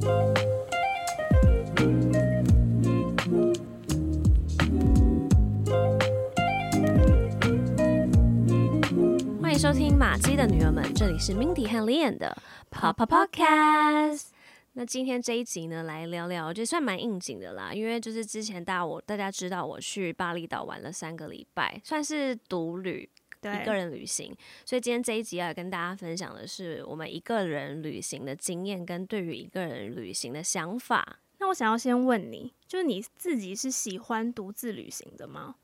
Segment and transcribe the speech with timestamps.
[0.00, 0.08] 欢
[9.52, 12.34] 迎收听马姬的女儿们，这里是 Mindy 和 Lian 的
[12.70, 14.28] Papa Podcast。
[14.72, 23.10] 那今天这一集呢，来聊聊，就算蛮应景的啦，因为就是之前大家我大家知道我去巴厘岛玩了三个礼拜，算是独旅。
[23.42, 24.34] 一个人旅行，
[24.64, 31.20] 所以今天这一集要跟大家分享的是我们一个人旅行的经验跟对于一个人旅行的想法。
[31.38, 35.54] 那我想要先问你，就是你自己是喜欢独自旅行的吗？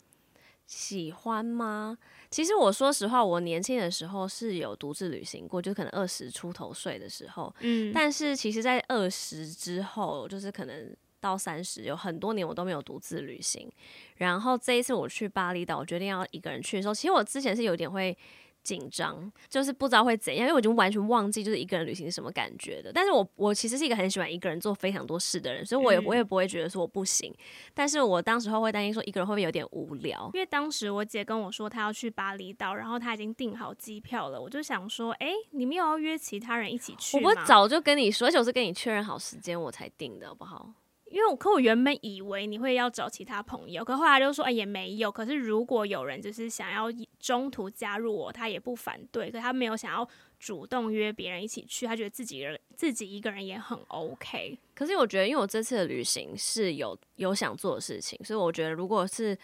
[0.67, 1.99] 喜欢吗？
[2.31, 7.55] 其实我说实话，我年轻的时候是有独自旅行过，就可能二十出头岁的时候。
[7.61, 10.97] 嗯，但是其实，在二十之后，就是可能。
[11.27, 13.69] 到三十有很多年我都没有独自旅行，
[14.17, 18.17] 然后这一次我去巴厘岛，我决定要一个人去的时候，其实我之前是有点会
[18.63, 22.91] 紧张，就是不知道会怎样，因为我已经完全忘记就是一个人旅行是什么感觉的。
[22.93, 27.31] 但是我我其实是一个很喜欢一个人做非常多事的人，所以我也我也不会觉得说我不行。
[27.31, 27.39] 嗯、
[27.75, 37.31] 但是我当时候会担心说一个人会不会有点无聊，因为当时我姐跟我说她要去巴厘岛，然后她已经订好机票了，我就想说，哎、欸，你们有要约其他人一起去吗？
[37.31, 40.73] 我不早就跟你说，而且我是跟你确认好时间我才订的，好不好？
[41.09, 45.11] 因为我可我原本以为你会要找其他朋友，可后来就说哎、也没有。
[45.11, 46.87] 可是如果有人就是想要
[47.19, 49.31] 中途加入我，他也不反对。
[49.31, 54.59] 可他没有想要主动约别人一起去，他觉得自己自己一个人也很 OK。
[54.75, 59.37] 可是我觉得，因为我这次的旅行是有有想做的事情，所以我觉得如果是。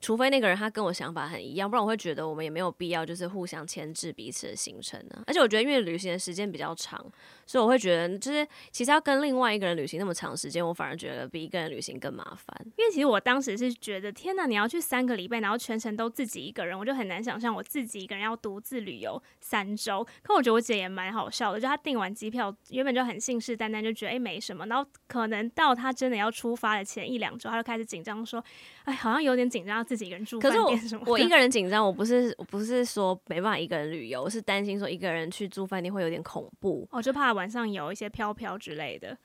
[0.00, 5.22] 除非那个人他跟我想法很一样，不然我会觉得我们也没有必要就是互相牵制彼此的行程呢。
[5.26, 6.98] 而且我觉得因为旅行的时间比较长，
[7.46, 12.66] 所以我会觉得就是其实要跟另外一个人旅行那么长时间，我反而觉得比一个人旅行更麻烦。
[12.76, 20.06] 因为其实我当时是觉得天哪，你要去三个礼拜，然后全程都自己一个人，我就很难想象我自己一个人要独自旅游三周。
[20.22, 28.42] 可我觉得我姐也蛮好笑的，就她订完机票原本就很信誓旦旦，就觉得诶、没什么，然后可能到她真的要出发的前一两周，她就开始紧张说，
[28.84, 30.38] 哎，好像有点紧张，自己一个人住。
[30.38, 30.72] 可是我
[31.06, 39.16] 我一个人紧张，我不是我不是说没办法一个人旅游，我是担心说一个人去住饭店会有点恐怖，我、哦、就怕晚上有一些飘飘之类的。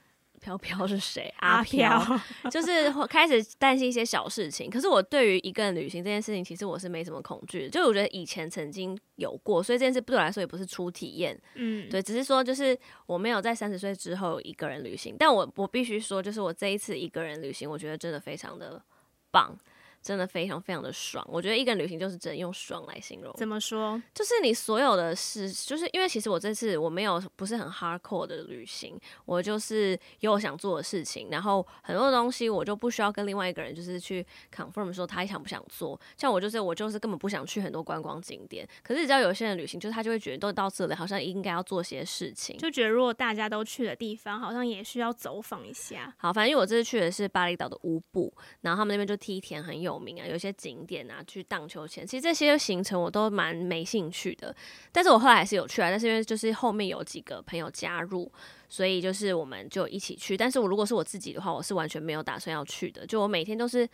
[0.41, 1.34] 飘飘是谁？
[1.40, 2.06] 阿飘，
[2.52, 4.69] 就是开始担心一些小事情。
[4.69, 7.69] 可是我对于一个人旅行这件事情，其实我是没什么恐惧的。
[7.69, 11.40] 就我觉得以前曾经有过，所以这件事对我来说也不是初体验。
[11.56, 15.16] 嗯，对，只是说就是我没有在三十岁之后一个人旅行。
[15.18, 18.84] 但我我必须说，就是我这一次一个人旅行，我觉得真的非常的
[19.31, 19.57] 棒。
[20.03, 23.34] 真的非常非常的爽，我觉得一个人旅行就是只能用爽来形容。
[23.38, 24.00] 怎么说？
[24.14, 36.00] 就是你所有的事，就是因为其实我这次我没有不是很 hardcore 的旅行，我就是有我想做的事情，然后很多东西我就不需要跟另外一个人就是去 confirm 说他想不想做。
[36.18, 46.14] 像我就是我就是根本不想去很多观光景点，可是你知道有些人旅行就是他就会觉得都到这里，好像应该要做些事情，就觉得如果大家都去的地方，好像也需要走访一下。
[46.18, 49.92] 好，反正我这次去的是巴厘岛的乌布，然后他们那边就梯田很有。
[49.93, 54.55] 有名啊，有些景点啊，去荡秋千，其实这些行程我都蛮没兴趣的。
[54.91, 58.31] 但是我后来还是有去啊，但是因为就是后面有几个朋友加入，
[58.67, 60.35] 所以就是我们就一起去。
[60.35, 63.05] 但是我如果是我自己的话，我是完全没有打算要去的。
[63.05, 63.87] 就我每天都是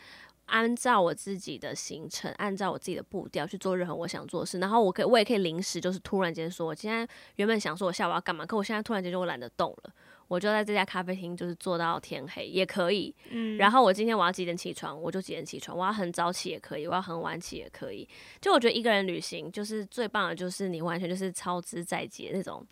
[0.46, 4.58] 按照我自己的行程，按照我自己的步调去做任何我想做的事。
[4.60, 9.94] 然后我可以，我也可以临时就是突然间说，我今天原本想说我下午要干嘛，可我现在突然间就懒得动了。
[10.30, 13.14] 我就在这家咖啡厅，就是坐到天黑也可以。
[13.32, 15.78] 嗯，然后我今天我要几点起床，我就几点起床。
[15.78, 18.08] 我要很早起也可以，我要很晚起也可以。
[18.40, 22.66] 就我觉得一个人旅行，就是最棒的，就是你完全就是操之在己的那种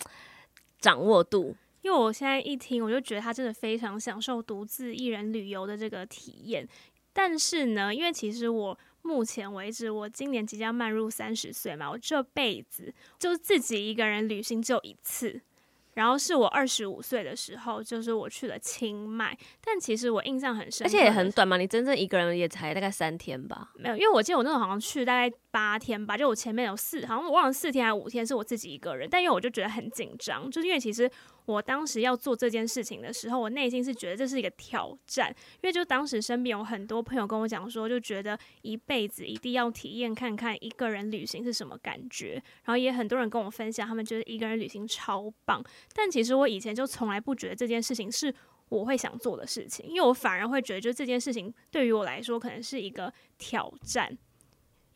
[0.79, 1.53] 掌握度。
[1.81, 6.67] 因为我现在一听，我就觉得他真的非常享受独自一人旅游的这个体验。
[7.11, 15.41] 但是呢，因为其实我目前为止，我今年即将迈入三十岁嘛，我这辈子就自己一个人旅行就一次。
[15.97, 19.35] 然后是我二十五岁的时候，就是我去了清迈，
[19.65, 23.71] 但其实我印象很深，而且也很短嘛，你真正一个人也才大概三天吧？
[23.73, 31.09] 没有，因为我记得我那时候好像去大概八天吧，就我前面有四，好像我忘了四天还是五天是我自己一个人，但因为我就觉得很紧张，就是因为其实。
[31.47, 42.33] 我当时要做这件事情的时候，我内心是觉得这是一个挑战，因为就当时身边有很多朋友跟我讲说，就觉得一辈子一定要体验看看一个人旅行是什么感觉，
[42.65, 45.63] 然后也很多人跟我分享，他们觉得一个人旅行超棒。
[45.95, 48.35] 但其实我以前就从来不觉得这件事情是
[48.67, 54.17] 我会想做的事情，因为我反而会觉得，就这件事情对于我来说可能是一个挑战，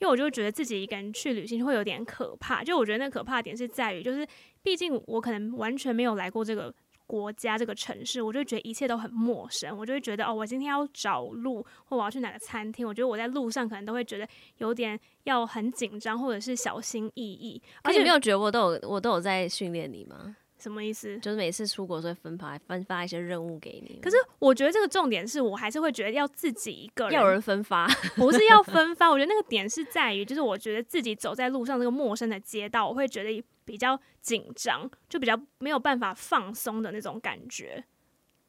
[0.01, 2.61] 因为我就觉得自己一个人去旅行会有点可怕。
[2.61, 4.27] 就我觉得那可怕的点是在于，就是。
[4.63, 6.71] 毕竟我可能完全没有来过这个
[7.07, 9.75] 国家、这个城市，我就觉得一切都很陌生。
[9.75, 14.27] 我就会觉得，哦，我今天要找路，或我要去哪个餐厅，我觉得我在路上可能都会觉得
[14.57, 17.59] 有点要很紧张，或者是小心翼翼。
[17.81, 20.37] 而且你没有觉得我都有我都有在训练你吗？
[20.61, 21.17] 什么意思？
[21.19, 23.99] 就是每次出国都会分发分发一些任务给你。
[24.01, 29.09] 可是我觉得这个重点是我还是会觉得要自己一个人，要有人分发， 不是要分发。
[29.09, 37.83] 我觉得那个点是在于，就是我觉得自己走在路上这个陌生的街道，我会觉得比较紧张，就比较没有办法放松的那种感觉。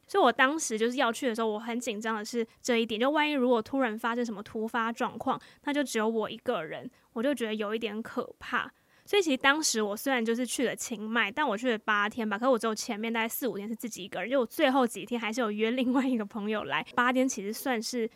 [0.05, 8.71] 所以我当时就是要去的时候，我很紧张的是这一点，就万一如果突然发生什么突发状况，那就只有我一个人，我就觉得有一点可怕。
[9.05, 16.85] 所以其实当时我虽然就是去了清迈，但我去了八天吧，可是我只有前面大概四五天是自己一个人，就我最后几天还是有约另外一个朋友来。
[16.95, 18.09] 八天其实算是，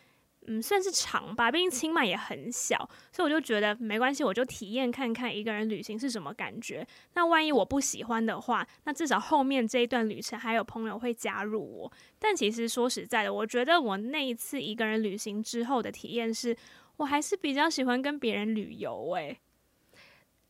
[0.46, 6.86] 嗯，算是长吧，毕竟清迈也很小，所以我就觉得没关系，我就体验看看一个人旅行是什么感觉。
[7.14, 11.92] 那万一我不喜欢的话，那至少后面这一段旅程还有朋友会加入我。
[12.18, 16.56] 但其实说实在的，我觉得我那一次一个人旅行之后的体验是，
[16.96, 19.38] 我还是比较喜欢跟别人旅游诶、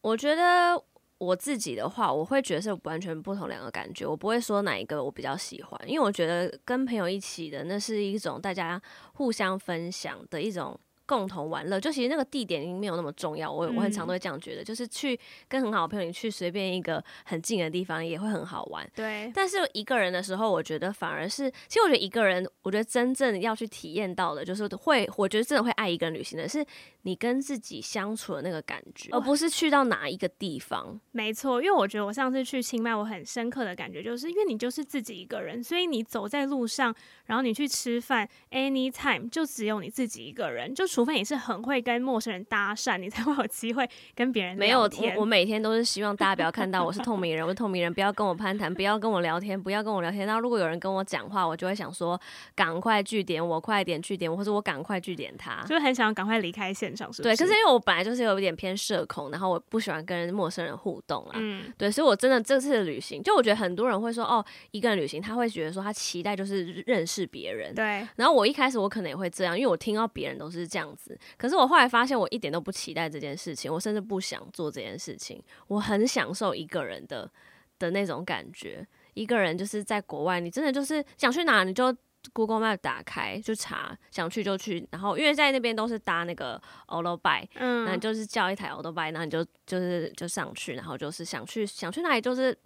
[0.09, 0.83] 我觉得
[1.19, 4.07] 我自己的话，我会觉得是完全不同两个感觉。
[4.07, 8.81] 我不会说哪一个我比较喜欢，因为我觉得跟朋友一起的那是一种大家
[9.13, 10.79] 互相分享的一种。
[11.09, 13.51] 共同玩乐，就其实那个地点已经没有那么重要。
[13.51, 15.19] 我我很常都会这样觉得，嗯、就是去
[15.49, 18.87] 跟很好的朋友，你去随便一个很近的地方也会很好玩。
[18.95, 19.33] 对。
[19.35, 26.63] 但是一个人的时候，我觉得反而是，其实我觉得一个人，我觉得真正要去体验到的，就是会，我觉得真的会爱一个人旅行的是
[27.03, 31.01] 你跟自己相处的那个感觉，而不是去到哪一个地方。
[31.13, 36.95] 没错，因为我觉得我上次去清迈，我很深刻的感觉就是，因为你就是自己一个人，所以你走在路上，
[37.25, 41.79] 然后你去吃饭，anytime 就只有你自己一个人，就除非你是很会。
[41.89, 44.55] 跟陌生人搭讪，你才会有机会跟别人。
[44.59, 44.91] 没有，我
[45.21, 50.27] 我每天都是希望大家不要看到我是透明人，我是透明人，不要跟我攀谈，不要跟我聊天，不要跟我聊天。
[50.27, 52.21] 那如果有人跟我讲话，我就会想说，
[52.55, 57.35] 赶快据点我，快点据点我，或者我赶快据点他，就是很想赶快离开现场，是不是？
[57.35, 61.35] 对，可是因为我本来就是有一点偏社恐，然后我不喜欢跟陌生人互动啦。
[61.37, 67.75] 嗯，对，所以我真的这次的旅行，就我觉得很多人会说，哦，一个人旅行，他会觉得说他期待就是认识别人。
[67.75, 68.06] 对。
[68.17, 72.49] 然后我一开始我可能也会这样，因为我听到别人都是这样子，可是我后来发现我一点。
[72.49, 75.38] 都不期待这件事情，我甚至不想做这件事情。
[75.67, 77.31] 我很享受一个人的
[77.79, 78.87] 的那种感觉。
[79.12, 81.94] 一个人就是在国外，你真的就是想去哪，你就
[82.32, 84.88] Google Map 打开就查，想去就去。
[84.90, 92.56] 然后因为在那边都是搭那个欧罗拜，嗯，那你就是叫一台欧罗拜，然后你就就是就上去，然后就是想去想去哪里就是。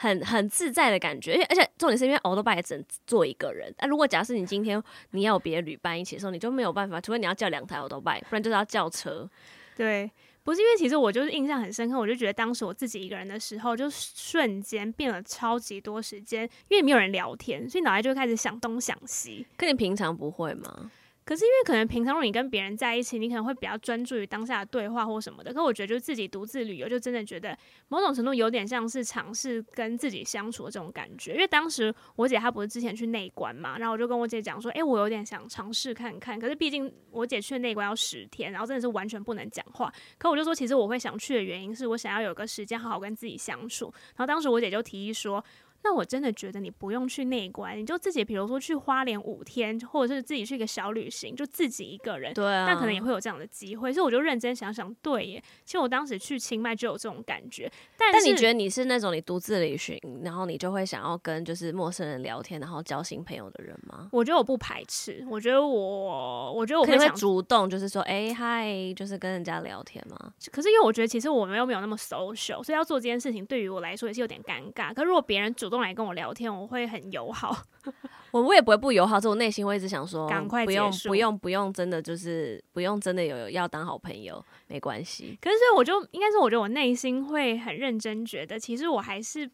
[0.00, 3.70] 很很自在的感觉，因为而且重点是因为欧多拜也只能坐一个人。
[3.80, 9.28] 那、啊、如果假设你今天你要有别的旅伴一起的时候，你就没有办法，除非你要叫两台欧多拜，不然就是要叫车。
[9.76, 10.10] 对，
[10.42, 19.46] 不是因为其实我就是印象很深刻，我就觉得当时我自己一个人的时候，就瞬间变了超级多时间，因为没有人聊天，所以脑袋就开始想东想西。
[19.58, 20.90] 可你平常不会吗？
[21.24, 25.54] 可是因为可能平常如果你跟别人在一起，你可能会比较专注于当下的对话或什么的。
[25.54, 27.56] 可我觉得就自己独自旅游，就真的觉得
[27.88, 31.34] 某种程度有点像是尝试跟自己相处的这种感觉。
[31.34, 36.40] 因为当时我姐她不是之前去内关嘛，然后我就跟我姐讲说，诶，我有点想尝试看看。
[36.40, 39.92] 可是毕竟我姐去内关要十天，然后真的是完全不能讲话。
[40.18, 43.92] 可我就说，其实我会想去的原因是我想要有个时间好好跟自己相处。
[44.16, 45.44] 然后当时我姐就提议说。
[45.82, 53.92] 那我真的觉得你不用去内关，你就自己，比如说去花莲五天，或者是自己去一个小旅行，就自己一个人，对啊，那可能也会有这样的机会。
[53.92, 57.70] 所以我就认真想想，对耶，其实我当时去清迈就有这种感觉。
[57.96, 64.08] 但但你觉得你是那种你独自旅行，然后你就会想要跟就是陌生人聊天，然后交新朋友的人吗？
[64.12, 70.32] 我觉得我不排斥，我觉得我，我觉得我会，会主动，就是说，哎、欸，嗨，就是跟人家聊天吗？
[70.52, 74.92] 可是因为我觉得其实我们又没有那么 social，所以要做这件事情对于我来说也是有点尴尬。
[74.92, 77.56] 可是如果别人主动来跟我聊天，我会很友好，
[78.32, 85.38] 我我也不会不友好，这我内心会一直想说，赶快不用不用不用，真的就是不用真的有要当好朋友，没关系。
[85.40, 89.48] 可是所以我就应该是我觉得我内心会很认真觉得，其实我还是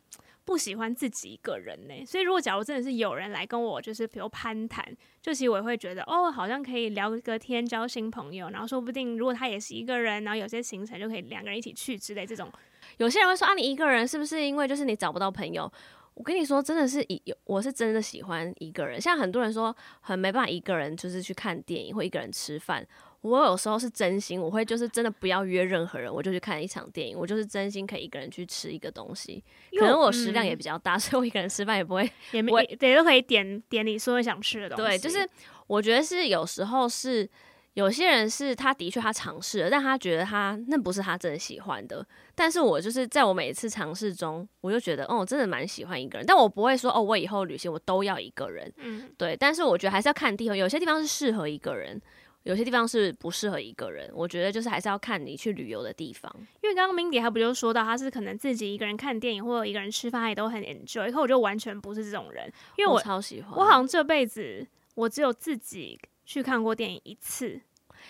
[0.45, 2.05] 不喜欢自己一个人呢。
[2.05, 4.85] 所以如果假如真的是有人来跟我，就是比如攀谈，
[5.21, 12.51] 就其实我也会觉得哦，好像可以聊个天，交新朋友，然后说不定如果他也是一个人，然后有些行程就可以两个人一起去之类这种。
[12.99, 15.71] 有些人会说啊，你一个人是不是因为就是你找不到朋友？
[16.17, 18.99] 我跟你说，真的是一，我是真的喜欢一个人。
[18.99, 22.85] 像很多人说很没办法一个人，就是去看电影或一个人吃饭。
[23.21, 27.19] 我有时候是真心，我会就是真的不要约任何人，我就去看一场电影。
[27.19, 29.45] 我就是真心可以一个人去吃一个东西。
[29.79, 34.85] 可能我食量也比较大，嗯、 所以我一个人吃饭也不会，也没，也都可以点点你所有想吃的东西。
[34.85, 35.29] 对，就是
[35.67, 37.29] 我觉得是有时候是。
[37.77, 42.05] 有些人是他的确他尝试了，但他觉得他那不是他真的喜欢的。
[42.35, 46.27] 但是我就是在我每一次尝试中，我就觉得哦，我真的蛮喜欢一个人。
[46.27, 48.73] 但我不会说哦，我以后旅行我都要一个人。
[48.79, 49.37] 嗯，对。
[49.37, 52.01] 但是我觉得还是要看地方，有些地方是适合一个人，
[52.45, 54.11] 有些地方是不适合一个人。
[54.15, 56.35] 我觉得就是还是要看你去旅游的地方。
[56.63, 61.13] 因为刚刚 Mindy 他不就说到他是可能自己一个人看电影或者一个人吃饭，他也都很 enjoy。
[61.13, 63.53] 可我就完全不是这种人，因为我，我超喜欢。
[63.59, 67.61] 我好像这辈子我只有自己去看过电影一次。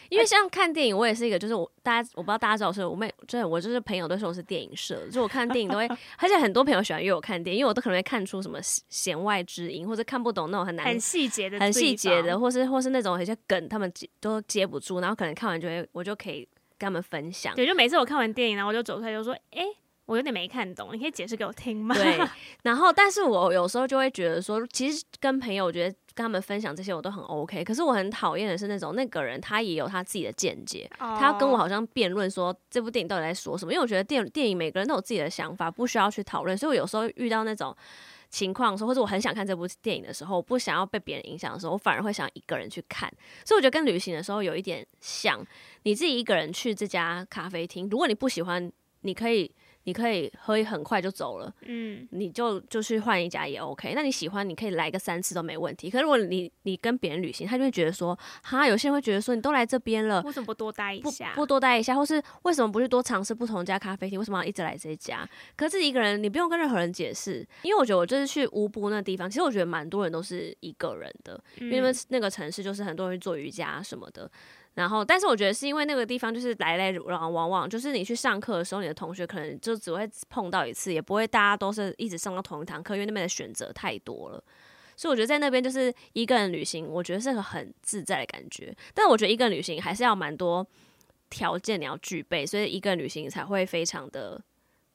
[0.09, 5.87] 因为像看电影，我也是一个，就是我大家我不知道大家知道是，我妹真的我就是朋友都说我是电影社，就我看电影都会，
[6.19, 16.47] 而且很多朋友喜欢约我看电影，因为我都可能会看出什么弦外之音，或者看不懂那种很难很细节的、很细节的，或是或是那种有些梗他们接都接不住，然后可能看完就会我就可以
[16.79, 17.55] 跟他们分享。
[17.55, 19.67] 对，就每次我看完电影，然后我就走出来就说，哎、欸，
[20.07, 21.95] 我有点没看懂，你可以解释给我听吗？
[21.95, 22.19] 对，
[22.65, 25.95] 然后但是我有时候就会觉得说，其实跟朋友我觉得。
[26.17, 31.19] 跟他们分享这些我都很 OK，可是我很讨厌的是那种那个人他也有他自己的见解，oh.
[31.19, 33.73] 他要跟我好像辩论说这部电影到底在说什么。
[33.75, 36.57] 因为我觉得电电影每个人都有自己的想法，不需要去讨论。
[36.57, 37.77] 所以我有时候遇到那种
[38.31, 43.13] 情况的时候，或者我很想看这部电影的时候，我不想要被别人影响的时候，我反而会想一个人去看。
[43.45, 45.47] 所以我觉得跟旅行的时候有一点像，
[45.83, 48.73] 你自己一个人去这家咖啡厅，如果你不喜欢，
[49.03, 49.55] 你可以。
[49.87, 53.93] 你可以喝很快就走了，嗯，你就就去换一家也 OK。
[53.95, 55.89] 那你喜欢，你可以来个三次都没问题。
[55.89, 61.31] 可是如果你你跟别人旅行，他就会觉得说，哈，有些人会觉得说，你都来这边了，为什么不多待一下？
[61.37, 64.19] 不，不多待一下，或是为什么不去多尝试不同家咖啡厅？
[64.19, 65.25] 为什么要一直来这一家？
[65.57, 74.29] 可是自己一个人，你不用跟任何人解释，因为我觉得我就是去乌布那地方，其实我觉得蛮多人都是一个人的，嗯，因为那个城市就是很多人做瑜伽什么的。
[74.77, 84.45] 然后，但是我觉得是因为那个地方就是来来往往往，就是你去上课的时候，你的同学可能就只会碰到一次，也不会大家都是一直上到同一堂课，因为那边的选择太多了。
[84.95, 88.75] 所以我觉得在那边就是一个人旅行，我觉得是个很自在的感觉。
[88.95, 90.67] 但我觉得一个人旅行还是要蛮多
[91.31, 94.41] 条件你要具备，所以一个人旅行才会非常的。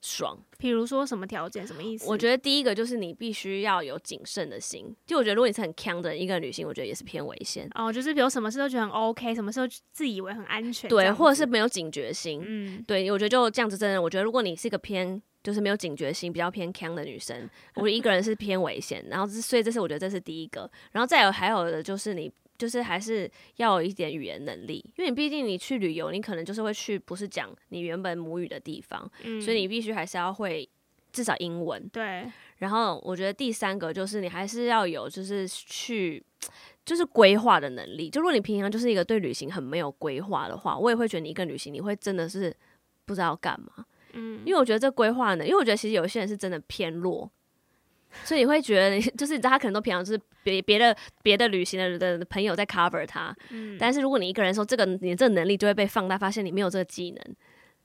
[0.02, 2.10] 爽，比如说什么条件，什么意思？
[2.10, 4.96] 我觉得第一个就是你必须要有谨慎的心。
[5.06, 7.70] 就我觉得，如果你是很强的一个人旅行，我觉得也是偏危险。
[7.76, 12.44] 哦，就是比如什么事都觉得很 OK，什么时候自以为很安全，对，或者是没有警觉心。
[12.44, 19.06] 嗯，对，我觉得就这样子，真的，我觉得如果你是一个偏就是没有警觉心、比较偏强的女生，我一个人是偏危险。
[19.10, 20.70] 然后，所以这是我觉得这是第一个。
[20.92, 22.32] 然后再有还有的就是你。
[22.62, 30.70] 就是还是要有一点语言能力，因为你毕竟你去旅游，你可能就是会去不是讲你原本母语的地方，嗯，所以你必须还是要会
[31.12, 31.90] 至少英文。
[31.90, 32.32] 对。
[32.58, 36.24] 然后我觉得第三个就是你还是要有就是去
[36.86, 38.12] 就是规划的能力。
[38.12, 42.56] 就如果你平常就是一个对旅行很没有规划的话，我也会觉得你一个旅行你会真的是
[43.06, 43.84] 不知道干嘛。
[44.14, 44.42] 嗯。
[44.46, 47.28] 因为我觉得这规划呢，因为我觉得其实有些人是真的偏弱。
[48.24, 57.36] 所以你会觉得， 就是你知道，他可能都平常就是别别的别的旅行的的朋友在 cover 他，嗯，但是如果你一个人说这个，你这个能力就会被放大，发现你没有这个技能，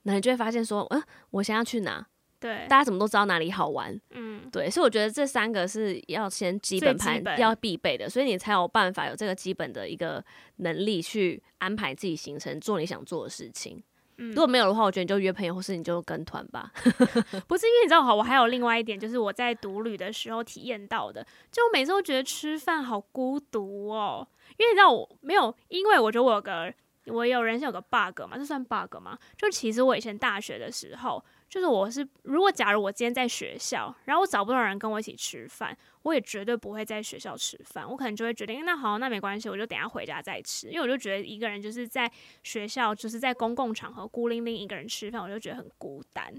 [0.03, 2.05] 那你就会发现说，嗯，我想要去哪？
[2.39, 3.99] 对，大家怎么都知道哪里好玩？
[4.11, 10.23] 嗯，对，所以我觉得这三个是要先基本盘要必备的，所以你才有办法有这个基本的一个
[10.57, 13.81] 能力去安排自己行程，做你想做的事情。
[14.17, 16.71] 如果没有的话，我觉得你就约朋友，或是你就跟团吧。
[17.47, 24.27] 不是因为你知道，好，我还有另外一点，就是我在独旅的时候体验到的，就我每次都觉得吃饭好孤独哦。
[24.57, 26.73] 因为你知道我没有，因为我觉得我有个
[27.05, 29.17] 我有人生有个 bug 嘛，这算 bug 吗？
[29.37, 31.23] 就其实我以前大学的时候。
[31.49, 37.89] 就是我是，如果假如我今天在学校，然后我找不到人跟我一起吃饭，我也绝对不会在学校吃饭。
[37.89, 40.67] 我可能就会决定，那好，那没关系，我就等下回家再吃。
[40.67, 42.11] 因为我就觉得一个人就是在
[42.43, 46.33] 学校，就是在公共场合孤零零一个人吃饭，我就觉得很孤单。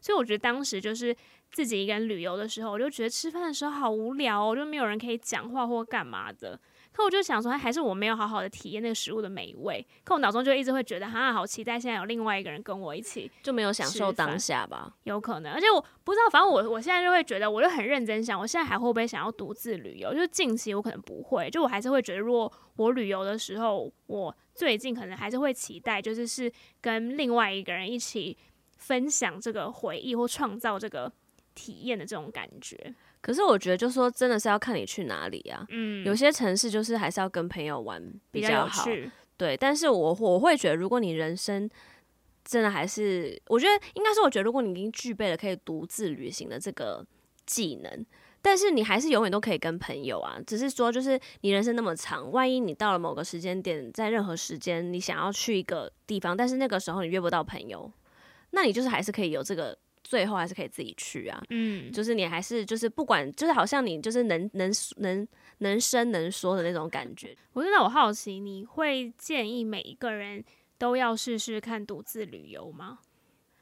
[0.00, 1.16] 所以我觉得当时就是
[1.52, 6.58] 自己一个人旅游的时候，我就觉得吃饭的时候好无聊哦，就没有人可以讲话或干嘛的。
[6.98, 9.86] 可我就想说，还是我没有好好的体验那个食物的美味。
[10.02, 14.92] 可我脑中就一直会觉得，哈，好期待现在有另外一个人跟我一起，就没有享受当下吧？
[15.04, 20.12] 有可能，而且我不知道，反正我我现在就会觉得，我就很认真想，我现在还会不会想要独自旅游？
[20.12, 28.36] 就是近期我可能不会，就我还是会觉得，如果我旅游的时候，我最近可能还是会期待，就是是跟另外一个人一起
[28.76, 31.12] 分享这个回忆或创造这个
[31.54, 32.92] 体验的这种感觉。
[33.20, 35.66] 可是我觉得，就说真的是要看你去哪里啊。
[35.70, 38.86] 嗯，有些城市就是还是要跟朋友玩比较好。
[39.36, 41.68] 对，但是我我会觉得，如果你人生
[42.44, 47.04] 真的还是，我觉得应该是，我觉得如果你已经具备了可以独自旅行的这个
[47.46, 48.06] 技能，
[48.40, 50.38] 但是你还是永远都可以跟朋友啊。
[50.46, 57.92] 只是说，就是你人生那么长，万一你到了某个时间点，在任何时间你想要去一个地方，但是那个时候你约不到朋友，
[58.50, 59.76] 那你就是还是可以有这个。
[60.04, 65.26] 最后还是可以自己去啊，嗯，就是你还是就是不管，就是好像你就是能能能
[65.58, 67.36] 能伸能说的那种感觉。
[67.52, 70.44] 我真的我好奇，你会建议每一个人
[70.78, 72.98] 都要试试看独自旅游吗？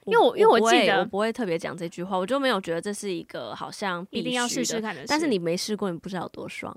[0.04, 5.04] 因为我因为我记得我不会特别讲这句话，我就没有觉得这是一个好像一定要试试看的。
[5.08, 6.72] 但是你没试过，你不知道有多爽。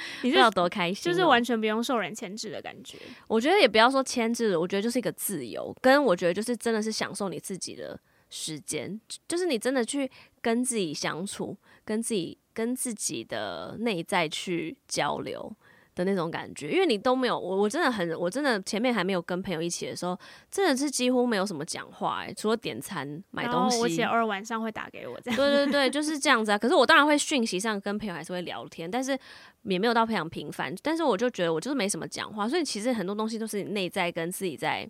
[0.22, 2.98] 你是要多开心，就是完全不用受人牵制的感觉。
[3.26, 7.98] 我觉得也不要说牵制，我觉得就是一个自由，跟我觉得就是真的是享受你自己的
[8.30, 15.54] 时间，就是你真的去跟自己相处，跟自己跟自己的内在去交流。
[15.98, 20.18] 的那种感觉，因为你都没有我，我真的很，我真的前面还没有跟朋友一起的时候，
[20.50, 23.80] 真的是几乎没有什么讲话，哎，除了点餐、买东西。
[23.80, 25.36] 我姐偶尔晚上会打给我，这样。
[25.36, 26.58] 对对对，就 是这样子啊。
[26.58, 29.18] 可是我当然会讯息上跟朋友还是会聊天，但是
[29.64, 30.74] 也没有到非常频繁。
[30.82, 34.88] 但是我就觉得我就是没什么讲话，所以其实很多东西都是你内在跟自己在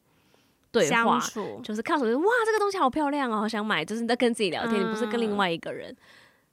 [0.70, 1.18] 对话，
[1.62, 5.96] 就是看什么哇，这个东西好漂亮哦，好想买，就是你在跟自己聊天，嗯、你不是跟另外一个人。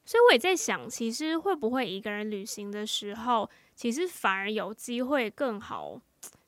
[0.07, 5.99] 所以我也在想，其实会不会一个人旅行的时候，其实反而有机会更好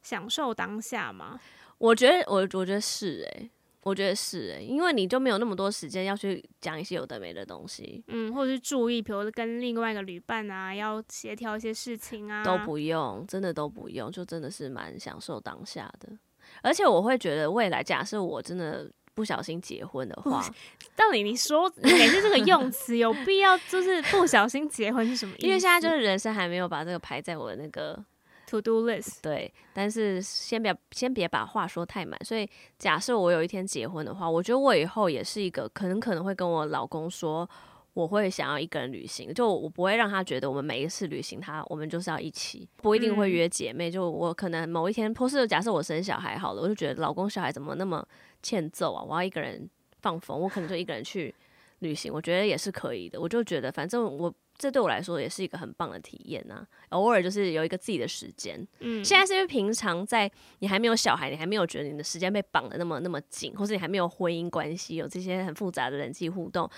[0.01, 1.39] 享受当下嘛？
[1.77, 3.51] 我觉得，我我觉得是诶、欸，
[3.84, 16.17] 我觉得是诶、欸，因为你就没有那么多时间要去讲一些有的没的东西，嗯，或者是注意，比如跟另外一个旅伴啊，要协调一些事情啊，都不用，真的都不用，就真的是蛮享受当下的。
[16.63, 18.89] 而且我会觉得，未来假设我真的。
[19.17, 20.47] 不小心结婚的话，
[20.95, 23.57] 到底你说哪些这个用词有必要？
[23.67, 25.47] 就是不小心结婚是什么意思？
[25.47, 28.00] 因为现在就是人生还没有把这个排在我的那个
[28.45, 29.15] to do list。
[29.24, 32.15] 对，但是先别先别把话说太满。
[32.24, 32.47] 所以
[32.77, 37.50] 假设我有一天结婚的话，我觉得我以后也是一个可能可能会跟我老公说，
[37.97, 39.33] 我会想要一个人旅行。
[39.33, 43.89] 就我不会让他觉得我们每一次旅行他我们就是要一起，不一定会约姐妹。
[43.89, 48.05] 就我可能某一天，或是假设我生小孩好了，我就觉得老公小孩怎么那么。
[48.43, 49.03] 欠揍啊！
[49.03, 49.67] 我要一个人
[49.99, 51.33] 放风，我可能就一个人去
[51.79, 53.19] 旅行，我觉得也是可以的。
[53.19, 56.65] 我就觉得，反正我这对我来说也是一个很棒的体验呐。
[56.89, 58.65] 偶尔就是有一个自己的时间。
[58.79, 66.69] 嗯，现在是因为平常在你还没有小孩，你还没有觉得你的时间被绑得那么那么紧，或是你还没有婚姻关系，有这些很复杂的人际互动。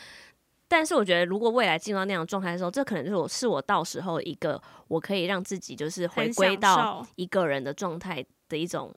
[0.70, 8.96] 但是我觉得，如果未来进入到那样的状态的时候，这可能就是我是我到时候一个我可以让自己就是回归到一个人的状态的一种。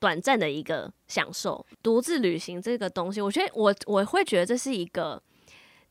[0.00, 5.22] 短暂的一个享受，独自旅行这个东西，我觉得我我会觉得这是一个。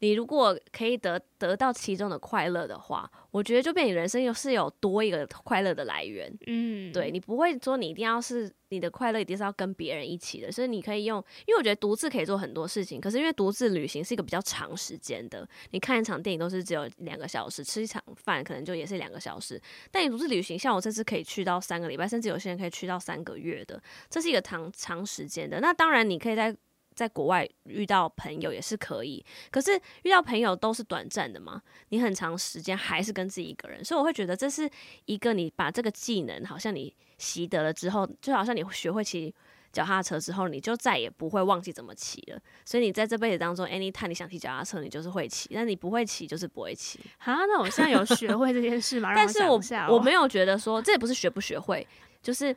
[0.02, 6.32] 你如果可以得得到其中的快乐的话，我觉得就变你人生又是有多一个快乐的来源。
[6.48, 25.60] 嗯，对，你不会说你一定要是你的快乐一定是要跟别人一起的，所以你可以用，因为我觉得独自可以做很多事情，可是因为独自旅行是一个比较长时间的，你看一场电影都是只有两个小时，吃一场饭可能就也是两个小时，但你独自旅行，像我这次可以去到三个礼拜，甚至有些人可以去到三个月的，这是一个长长时间的。
[25.60, 26.58] 那当然你可以在。
[27.02, 29.72] 在国外遇到朋友也是可以，可是
[30.04, 31.60] 遇到朋友都是短暂的嘛。
[31.90, 34.70] 你很长时间还是跟自己一个人，所以我会觉得这是
[35.06, 39.34] 一个你把这个技能，好像你习得了之后，就好像你学会骑
[39.72, 42.40] 脚踏车之后，你就再也不会忘记怎么骑了。
[42.64, 47.00] 所以你在这辈子当中，anytime 你想骑脚踏车，你就是会骑；但你不会骑，就是不会骑。
[47.18, 49.12] 啊，那我现在有学会这件事吗？
[49.18, 49.60] 但是我
[49.90, 51.88] 我没有觉得说这也不是学不学会，
[52.22, 52.56] 就是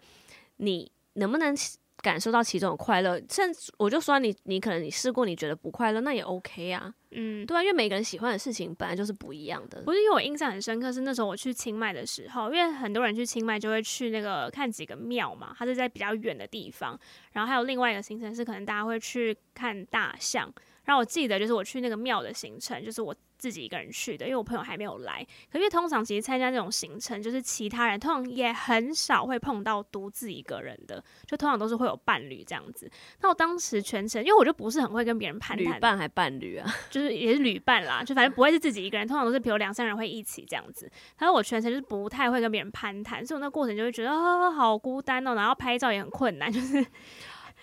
[0.58, 1.56] 你能不能。
[2.04, 9.80] 感受到其中的快乐，甚至我就说你，你可能你试过，你觉得不快乐，那也 OK 啊，嗯，对啊，因为每个人喜欢的事情本来就是不一样的。
[9.80, 16.98] 不是因为我印象很深刻，是那时候我去清迈的时候，因为很多人去清迈就会去那个看几个庙嘛，它是在比较远的地方，
[17.32, 20.52] 然后还有另外一个行程是可能大家会去看大象，
[20.84, 23.14] 然后我记得就是我去那个庙的行程，就是我。
[23.36, 25.22] 自己一个人去的，因为我朋友还没有来。
[25.52, 32.90] 可因为通常其实参加这种行程，就是其他人通常也很少会碰到独自一个人的，就通常都是会有伴侣这样子。
[33.20, 40.90] 那我当时全程，因为我就不是很会跟别人攀谈，旅伴还伴侣啊，就是也是旅伴啦，就反正不会是自己一个人，通常都是比如两三人会一起这样子。
[41.18, 46.86] 然后我全程就是不太会跟别人攀谈，所以我那过程就会觉得啊、哦、好孤单哦，然后拍照也很困难，就是。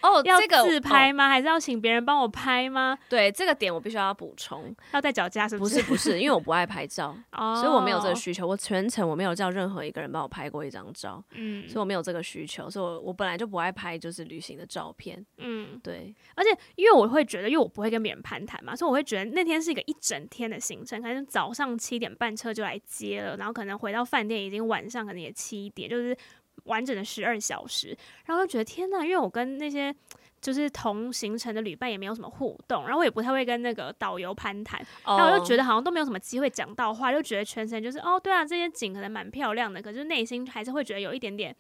[0.02, 1.26] 哦， 要自拍吗？
[1.26, 2.98] 这个哦、还是要请别人帮我拍吗？
[3.10, 4.76] 对，这个点我必须要补充。
[4.94, 5.76] 要带脚架是不是？
[5.76, 8.46] 不是不是，因为我不爱拍照， 哦、所以我没有这个需求。
[8.46, 12.70] 我全程我没有叫任何一个人帮我拍过一张照，嗯，所以我没有这个需求。
[12.70, 16.14] 所以我我本来就不爱拍就是旅行的照片，嗯，对。
[16.36, 21.02] 而且因为我会觉得，因为我不会跟别人攀谈嘛，所以我会觉得那天是一个一整天的行程。
[21.02, 26.16] 可能早上七点半车就来接了，然后可能回到饭店已经晚上可能也七点，就是。
[26.64, 29.94] 完整的十二小时，然后就觉得天呐，因为我跟那些
[30.40, 41.56] 就是同行程的旅伴也没有什么互动，然后我也不太会跟那个导游攀谈，然后我就觉得好像都没有什么机会讲到话，就觉得全程就是哦，对啊，这些景可能蛮漂亮的，可是内心还是会觉得有一点点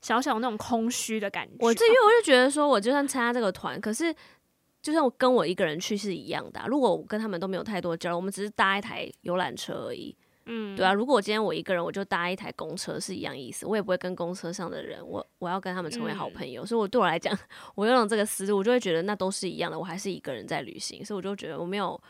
[0.00, 1.56] 小小的那种空虚的感觉。
[1.60, 4.14] 我这因为我就觉得说，我就算参加这个团，可是
[4.82, 10.14] 就算我跟我一个人去是一样的啊，如果我跟他们都没有太多交流，我们只是搭一台游览车而已。
[10.46, 17.36] 嗯，对啊，如果我今天我一个人，我就搭一台公车是一样意思，我也不会跟公车上的人，我我要跟他们成为好朋友，嗯、所以我对我来讲，
[17.74, 22.00] 我用了这个思路，我就会觉得那都是一样的，我还是一个人在旅行，所以我就觉得我没有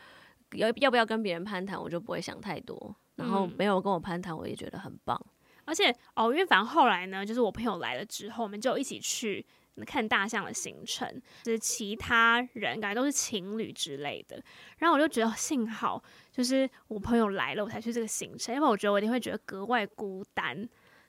[0.53, 2.95] 要要不要跟别人攀谈，我就不会想太多。
[3.15, 5.19] 然后没有跟我攀谈，我也觉得很棒。
[5.71, 9.45] 而且哦，因为反正后来呢，就是我朋友来了之后，我们就一起去
[9.85, 11.09] 看大象的行程，
[11.43, 14.43] 就是其他人感觉都是情侣之类的。
[14.79, 20.67] 然后我就觉得幸好就是我朋友来了，我才去这个行程，因为我觉得我一定会觉得格外孤单。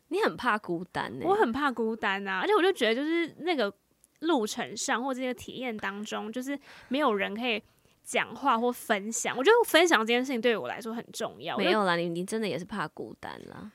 [0.08, 1.24] 你很怕孤单呢？
[1.26, 2.38] 我很怕孤单啊！
[2.40, 3.74] 而且我就觉得就是那个
[4.20, 6.56] 路程上或这个体验当中，就是
[6.88, 7.60] 没有人可以
[8.04, 9.36] 讲话或分享。
[9.36, 11.56] 我觉得分享这件事情对于我来说很重要。
[11.56, 13.72] 没有啦，你你真的也是怕孤单啦。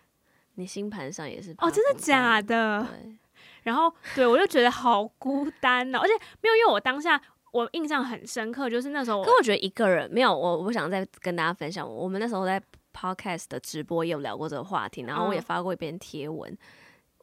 [0.57, 2.85] 你星盘上也是哦，真的假的？
[2.89, 3.17] 对，
[3.63, 7.19] 然后对我就觉得好孤单哦，而且没有，因为我当下
[7.51, 12.61] 我印象很深刻，就是那时候，可我觉得一个人没有我，我想再跟大家分享，我们那时候在
[12.93, 16.51] podcast 的直播也有聊过这个话题，然后我也发过一篇贴文。
[16.51, 16.57] 嗯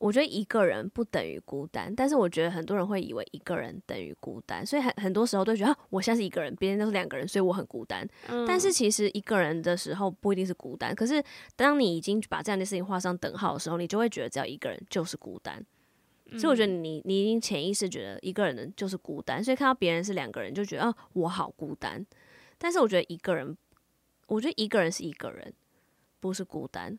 [0.05, 8.07] 我觉得一个人不等于孤单，但是我觉得很多人会以为一个人等于孤单，所以很很多时候都觉得啊，我现在是一个人，别人都是两个人，所以我很孤单。
[8.29, 8.45] 嗯。
[8.47, 11.25] 但是其实一个人的时候不一定是孤单，可是
[11.57, 15.65] 当你已经把这样的事情画上等号的时候，你就会觉得只要一个人就是孤单。
[16.33, 22.05] 所以我觉得你你已经潜意识觉得一个人的就是孤单，所以看到别人是两个人就觉得啊，我好孤单。
[22.59, 23.57] 但是我觉得一个人，
[24.27, 25.55] 我觉得一个人是一个人，
[26.21, 26.99] 不是孤单。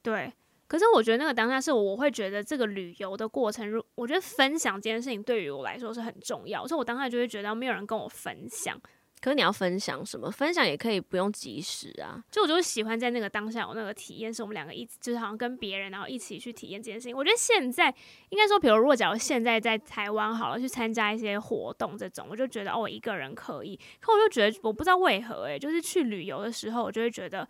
[0.00, 0.32] 对。
[0.68, 8.80] 可是我觉得那个当下是我会觉得这个旅游的过程，如我觉得分享这件事情对于我来说是很重要，所以我当下就会觉得没有人跟我分享。
[9.18, 10.30] 可是你要分享什么？
[10.30, 12.22] 分享也可以不用及时啊。
[12.30, 17.16] 就我就喜欢在那个当下有那个体验，是我们两个一起，就是好像跟别人然后一起去体验这件事情。
[17.16, 17.92] 我觉得现在
[18.28, 23.74] 应该说，比如如果假如现在在台湾好了，去参加一些活动这种，我就觉得哦，我一个人可以。
[24.00, 27.48] 可我就觉得我不知道为何诶、欸，就是去旅游的时候，我就会觉得。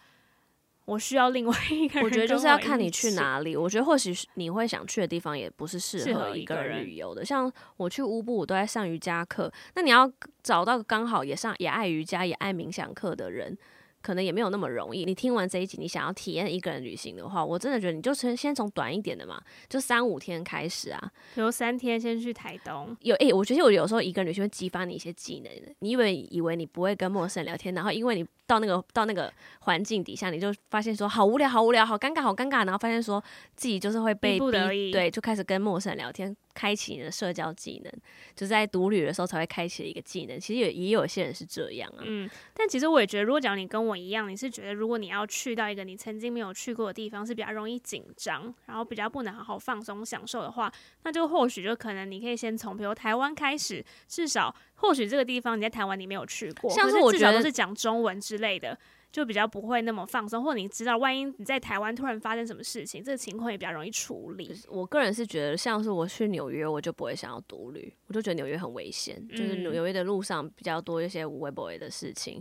[0.87, 2.05] 我需要另外一个人。
[2.05, 3.55] 我觉得就是要看你去哪里。
[3.55, 7.25] 我觉得或许你会想去的地方也不是适合一个人旅游的。
[7.25, 9.53] 像我去乌布，我都在上瑜伽课。
[9.75, 10.11] 那你要
[10.43, 13.59] 找到刚好也上也爱瑜伽也爱冥想课的人。
[14.07, 15.05] 可能也没有那么容易。
[15.05, 21.13] 你听完这一集，你想要体验一个人旅行的话，我真的觉得你就先先从短一点的嘛，就三五天开始啊。
[21.35, 22.97] 比如三天先去台东。
[23.01, 25.53] 有诶、欸，我觉得我有时候一个人旅行会激发你一些技能。
[25.81, 33.21] 你以为以为你不会跟陌生人聊天，然后因为你到那个到那个环境底下，你就发现说好无聊，好无聊，好尴尬，好尴尬，然后发现说
[33.57, 36.37] 自己就是会被逼，对，就开始跟陌生人聊天。
[36.57, 37.93] 开启你的社交技能，
[38.35, 40.41] 就在独旅的时候才会开启的一个技能。
[40.41, 42.03] 其实也也有些人是这样啊。
[42.07, 58.79] 嗯，但其实我也觉得，如果讲你跟我一样，你是觉得如果你要去到一个你曾经没有去过的地方，是比较容易紧张，然后比较不能好好放松享受的话，那就或许就可能你可以先从比如台湾开始，至少或许这个地方你在台湾你没有去过，像是我觉得是至少都是讲中文之类的。
[59.17, 64.55] 就比较不会那么放松，或者你知道，万一你在台湾突然发生什么事情，这个情况也比较容易处理。
[64.69, 72.39] 我个人是觉得，像是我去纽约，我就不会想要独旅，我就觉得纽约很危险，嗯、就是纽约的路上比较多一些无微不微的事情，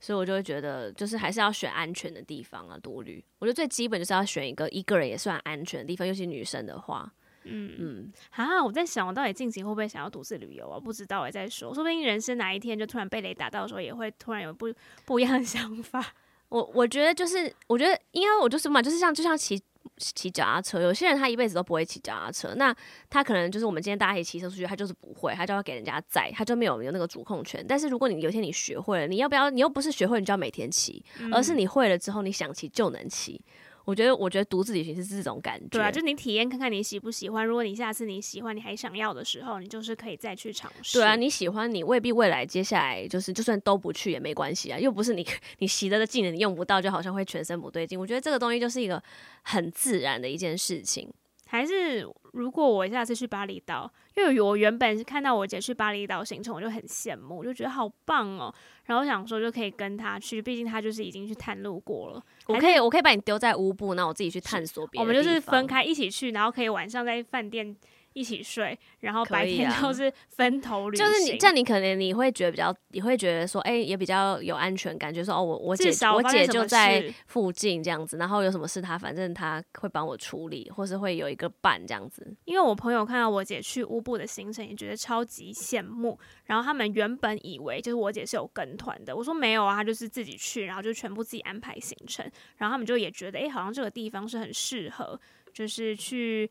[0.00, 3.24] 所以我就会觉得，就是还是要选安全的地方啊，独旅。
[3.38, 7.14] 我觉得最基本就是要选一个一个人也算安全的地方，尤其女生的话。
[7.44, 10.78] 嗯嗯，啊，我在想，我到底近期会不会想要独自旅游啊？
[10.78, 14.72] 不知道哎，再说，说不定人生哪一天就突然被雷打到的时候，也会突然有不
[15.04, 16.04] 不一样的 想法。
[16.48, 19.60] 我我觉得就是，我觉得应该我就是嘛，就是像就像骑
[19.98, 22.74] 骑脚踏车，有些人他一辈子都不会骑脚踏车，那
[23.10, 27.64] 他可能就是我们今天大家一起骑车出去，他就是不会，他就要给人家载，他就没有有那个主控权。
[27.68, 29.50] 但是如果你有一天你学会了，你要不要？
[29.50, 33.40] 你又不是学会，你就要每天骑，嗯，而是你会了之后，你想骑就能骑。
[33.88, 35.66] 我觉得，我觉得独自旅行是这种感觉。
[35.70, 37.46] 对啊，就你体验看看你喜不喜欢。
[37.46, 40.98] 如果你下次你喜欢，你还想要的时候，你就是可以再去尝试。
[40.98, 45.26] 对啊，你喜欢，你未必未来接下来就是就算都不去也没关系啊，又不是你
[45.60, 47.98] 你习得的技能你用不到，就好像会全身不对劲。
[47.98, 49.02] 我觉得这个东西就是一个
[49.44, 51.10] 很自然的一件事情。
[51.50, 58.54] 还是如果我下次去巴厘岛，因为我原本是看到我姐去巴厘岛行程，我就很羡慕，我就觉得好棒哦。
[58.84, 62.22] 然后我想说就可以跟她去，毕竟她就是已经去探路过了。
[62.46, 65.02] 我可以，我可以把你丢在乌布，那我自己去探索别的。
[65.02, 67.74] 我们就是分开一起去，然后可以晚上在饭店。
[68.14, 71.06] 一起睡，然后白天都是分头旅行。
[71.06, 82.26] 就是你这样，你可能你会觉得比较，你会觉得说，哎、欸，也比较有安全感，觉、就是、说哦，我我姐我姐就在附近这样子，然后有什么事她反正她会帮我处理，或是会有一个伴这样子。
[82.44, 86.18] 因为我朋友看到我姐去乌布的行程，也觉得超级羡慕。
[86.44, 92.28] 然后他们原本以为就是我姐是有跟团的，我说没有啊，她就是自己去，然后就全部自己安排行程。
[92.56, 95.20] 然后他们就也觉得，哎、欸，好像这个地方是很适合，
[95.52, 96.50] 就是去。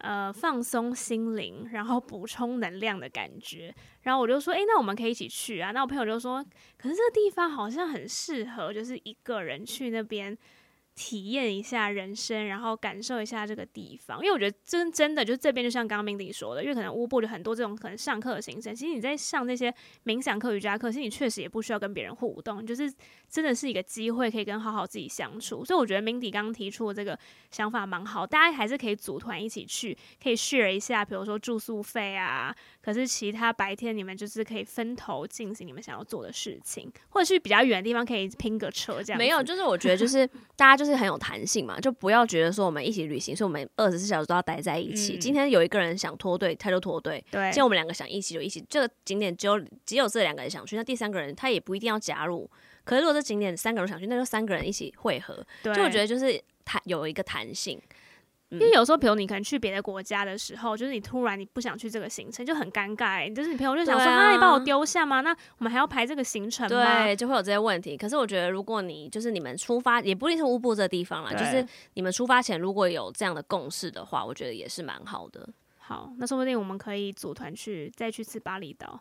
[0.00, 3.74] 呃，放松心灵，然后补充能量的感觉。
[4.02, 5.72] 然后我就说，诶，那我们可以一起去啊。
[5.72, 6.44] 那我朋友就说，
[6.78, 10.36] 可是这个地方好像很适合，就是一个人去那边
[10.94, 19.74] 体验一下人生，然后感受一下这个地方，因为我觉得真真的就这边就像刚刚 Mindy 说的，因为可能乌布有很多这种可能上课的行程，其实你在上那些
[20.04, 22.92] 冥想课、瑜伽课，其实你确实也不需要跟别人互动，就是
[23.28, 25.64] 真的是一个机会可以跟好好自己相处。
[25.64, 27.18] 所以我觉得 Mindy 刚刚提出的这个
[27.50, 32.54] 想法蛮好，大家还是可以组团一起去，可以 share 一下，比如说住宿费啊。
[32.82, 39.18] 可是其他白天你们就是可以分头进行你们想要做的事情，或者是比较远的地方可以拼个车这样。
[39.18, 40.26] 没有，就是我觉得就是
[40.56, 41.78] 大家就是很有弹性嘛。
[41.80, 45.16] 就不要觉得说我们一起旅行，所以我们二十四小时都要待在一起。
[45.16, 47.24] 嗯、今天有一个人想脱队，他就脱队。
[47.30, 48.64] 对，今天我们两个想一起就一起。
[48.68, 52.50] 这个景点只有只有这两个人想去，那第三个人他也不一定要加入。
[52.84, 55.44] 可是如果这景点三个人想去，那就三个人一起汇合。
[55.62, 57.80] 对，就我觉得就是弹有一个弹性。
[58.50, 63.30] 因为有时候，比如你可能去别的国家的时候，就是你突然你不想去这个行程，就很尴尬、欸。
[63.30, 67.04] 就是你朋友就想说：“啊，你把我丢下吗？”那我们还要排这个行程吗？
[67.04, 67.96] 对，就会有这些问题。
[67.96, 75.48] 可是我觉得，如果你就是你们出发，也不一定是乌布这地方啦，就是你们出发前如果有这样的共识的话，我觉得也是蛮好的。
[75.78, 79.00] 好，那说不定我们可以组团去再去次巴厘岛。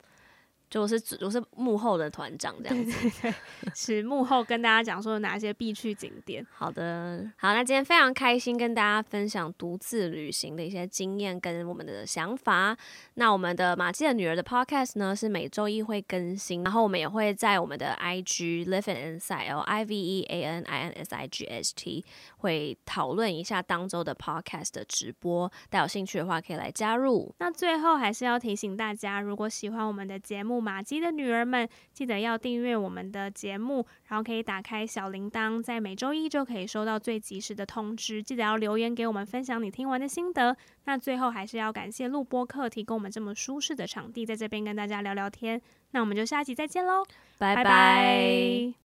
[0.70, 6.46] 就是我是幕后的团长这样子，对对对，是幕后跟大家讲说哪些必去景点。
[6.52, 12.78] 好的，好，那今天非常开心跟大家分享独自旅行的一些经验跟我们的想法。
[13.16, 21.16] 那我们的马季的女儿的 podcast 呢是每周一会更新，然后我们也会在我们的 IG Live an Insight L I V E A N I N S
[21.16, 22.06] I G H T
[22.38, 27.34] 会讨论一下当周的 podcast 的直播，大家有兴趣的话可以来加入。
[27.40, 38.22] 那最后还是要提醒大家，如果喜欢我们的节目，玛姬的女儿们，记得要订阅我们的节目，然后可以打开小铃铛，在每周一就可以收到最及时的通知。
[38.22, 40.56] 记得要留言给我们，分享你听完的心得。
[40.86, 45.62] 那最后还是要感谢录播客提供我们这么舒适的场地，在这边跟大家聊聊天。
[45.92, 47.04] 那我们就下集再见喽，
[47.38, 48.74] 拜拜。